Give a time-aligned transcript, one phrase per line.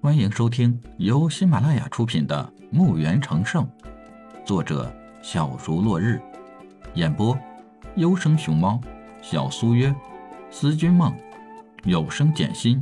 [0.00, 3.66] 欢迎收听由喜马拉雅出品的《墓园成圣》，
[4.46, 4.94] 作者
[5.24, 6.22] 小竹落日，
[6.94, 7.36] 演播
[7.96, 8.80] 优生熊猫、
[9.20, 9.92] 小苏约、
[10.52, 11.12] 思君梦、
[11.82, 12.80] 有声简心。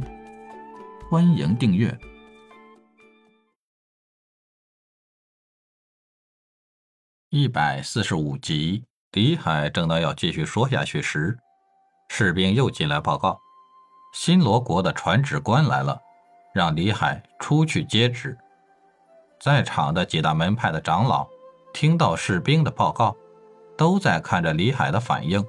[1.10, 1.98] 欢迎订阅
[7.30, 8.84] 一百四十五集。
[9.12, 11.38] 李海正当要继续说下去时，
[12.10, 13.40] 士兵又进来报告：
[14.12, 16.02] 新罗国的传旨官来了。
[16.56, 18.34] 让李海出去接旨。
[19.38, 21.28] 在场的几大门派的长老
[21.74, 23.14] 听到士兵的报告，
[23.76, 25.44] 都在看着李海的反应，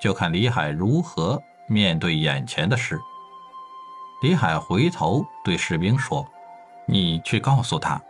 [0.00, 3.00] 就看李海如何面对眼前的事。
[4.22, 6.24] 李海回头对士兵说
[6.86, 8.00] ：“你去告诉他，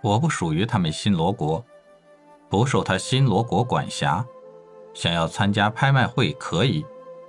[0.00, 1.64] 我不属于他们新罗国，
[2.48, 4.26] 不受他新罗国管辖。
[4.92, 6.84] 想要参加拍卖会可以，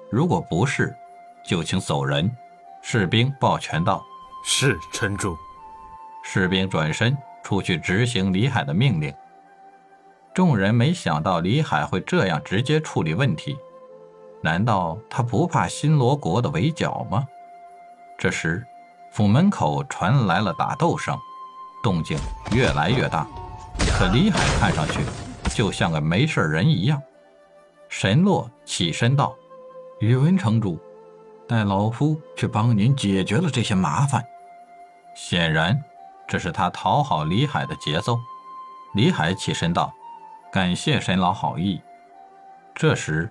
[0.10, 0.96] 如果不是，
[1.46, 2.36] 就请走人。”
[2.82, 4.04] 士兵抱拳道。
[4.44, 5.38] 是城主。
[6.24, 9.14] 士兵转身出去执行李海的命令。
[10.34, 13.58] 众人没想到李海会这样直接处理问题，
[14.42, 17.28] 难道他不怕新罗国的围剿吗？
[18.18, 18.66] 这时，
[19.12, 21.18] 府门口传来了打斗声，
[21.84, 22.18] 动静
[22.54, 23.28] 越来越大。
[23.98, 25.02] 可李海看上去
[25.54, 27.02] 就像个没事人一样。
[27.90, 29.36] 神洛起身道
[30.00, 30.80] ：“宇文城主，
[31.52, 34.26] 待老夫去帮您解决了这些麻烦。”
[35.14, 35.78] 显然，
[36.26, 38.18] 这是他讨好李海的节奏。
[38.94, 39.94] 李海起身道
[40.50, 41.82] ：“感谢沈老好意。”
[42.74, 43.30] 这时，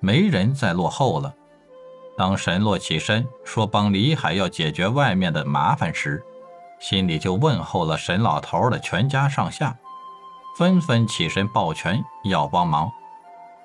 [0.00, 1.32] 没人再落后了。
[2.18, 6.20] 当沈洛起身说帮李海要解决外面的麻烦时，
[6.80, 9.78] 心里就问候了沈老头的全家上下，
[10.58, 12.90] 纷纷起身抱拳要帮忙。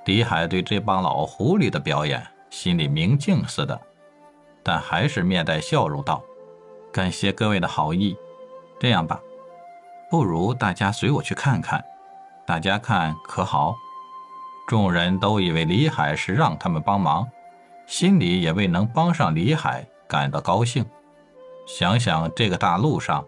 [0.06, 3.82] 李海对这帮老狐狸的表演心里明镜似的，
[4.66, 6.24] 但还是面带笑容道。
[6.92, 8.18] 感谢各位的好意，
[8.80, 9.22] 这样吧，
[10.10, 11.86] 不如大家随我去看看，
[12.48, 13.76] 大家看可好？
[14.68, 17.30] 众人都以为李海是让他们帮忙，
[17.86, 20.84] 心里也为能帮上李海感到高兴。
[21.68, 23.24] 想想这个大陆上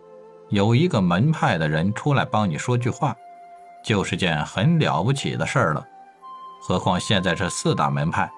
[0.50, 3.16] 有一个门派的人出来帮你说句话，
[3.84, 5.86] 就是件很了不起的事儿了。
[6.62, 8.32] 何况现在这四大门派，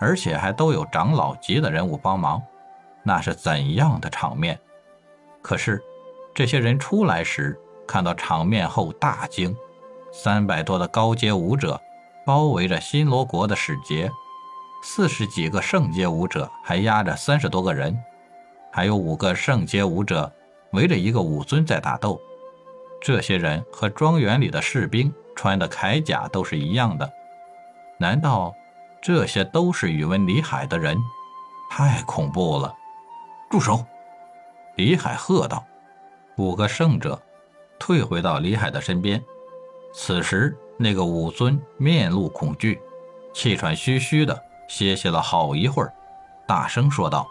[0.00, 2.42] 而且还都有长老级的人物帮忙。
[3.04, 4.58] 那是怎样的场面？
[5.40, 5.80] 可是，
[6.34, 7.56] 这些人出来时
[7.86, 9.56] 看到场面后大惊。
[10.12, 11.80] 三百多的高阶武者
[12.26, 14.10] 包围着新罗国的使节，
[14.82, 17.96] 四十几个圣阶武者还压着三十多个人，
[18.72, 20.32] 还有五个圣阶武者
[20.72, 22.20] 围着一个武尊在打斗。
[23.00, 27.10] 这些人和庄园里的士兵穿的铠甲都是一样的。
[27.98, 28.54] 难道
[29.02, 30.98] 这些都是宇文李海的人？
[31.70, 32.74] 太恐怖了！
[33.48, 33.84] 住手！
[34.76, 35.64] 李海喝道。
[36.36, 37.20] 五个圣者
[37.78, 39.22] 退回到李海的身边。
[39.92, 42.80] 此时，那个武尊面露恐惧，
[43.32, 45.92] 气喘吁吁的歇息了好一会儿，
[46.46, 47.26] 大声说道：“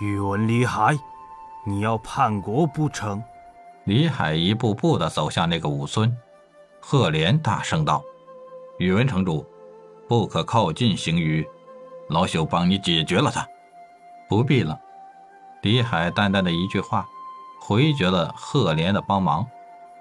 [0.00, 0.96] 宇文李海，
[1.66, 3.22] 你要叛国不成？”
[3.84, 6.14] 李海一步步的走向那个武尊。
[6.80, 8.02] 赫连大声道
[8.78, 9.44] ：“宇文城主，
[10.08, 11.46] 不可靠近行于，
[12.08, 13.46] 老朽帮你解决了他。”
[14.28, 14.80] 不必了。
[15.62, 17.06] 李海淡淡的一句话，
[17.60, 19.46] 回绝了赫连的帮忙，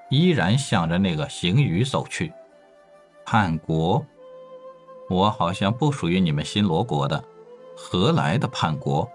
[0.10, 2.34] 依然向着那个行雨走去。
[3.26, 4.06] 叛国？
[5.10, 7.24] 我好像不属于你们新罗国的，
[7.76, 9.10] 何来的叛国？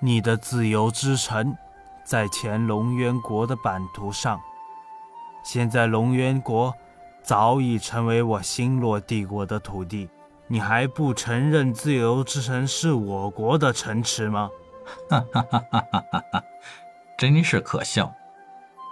[0.00, 1.56] 你的自由之城，
[2.04, 4.40] 在前龙渊国的版图上，
[5.44, 6.74] 现在龙渊国
[7.28, 10.08] 早已成为我星罗帝国的土地，
[10.46, 14.48] 你还不承认自由之城是我国的城池吗？
[15.10, 16.42] 哈哈哈哈哈哈！
[17.18, 18.10] 真是可笑！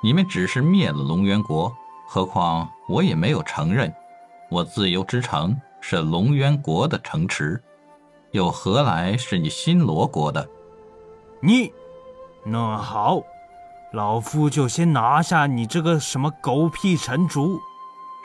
[0.02, 1.74] 你们只是灭了龙渊国，
[2.06, 3.90] 何况我也没有承认
[4.50, 7.58] 我自由之城是龙渊国的城池，
[8.32, 10.46] 又何来是你新罗国的？
[11.40, 11.72] 你，
[12.44, 13.22] 那好，
[13.94, 17.58] 老夫就先拿下你这个什么狗屁城主！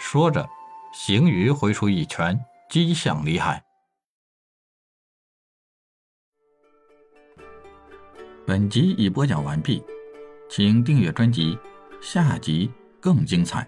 [0.02, 0.50] 说着，
[0.92, 2.38] 行鱼挥出一拳
[2.72, 3.64] 击向李海。
[8.48, 9.82] 本集已播讲完毕，
[10.50, 11.58] 请订阅专辑，
[12.02, 12.70] 下集
[13.00, 13.66] 更精彩。